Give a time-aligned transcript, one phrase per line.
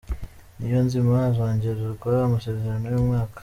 [0.57, 3.37] Niyonzima azongererwa amasezerano y’umwaka